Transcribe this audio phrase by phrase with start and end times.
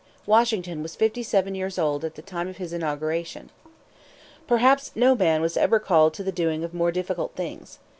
[0.25, 3.51] Washington was fifty seven years old at the time of his inauguration.
[4.47, 7.77] Perhaps no man was ever called to the doing of more difficult things.